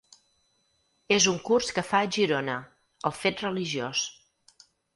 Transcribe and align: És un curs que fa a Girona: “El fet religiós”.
És 1.17 1.27
un 1.31 1.37
curs 1.49 1.69
que 1.75 1.83
fa 1.91 2.01
a 2.01 2.09
Girona: 2.17 2.57
“El 3.11 3.17
fet 3.21 3.47
religiós”. 3.49 4.05